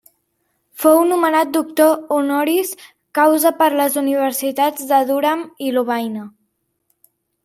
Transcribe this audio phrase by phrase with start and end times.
[0.83, 2.71] Fou nomenat doctor honoris
[3.19, 6.25] causa per les universitats de Durham i Lovaina.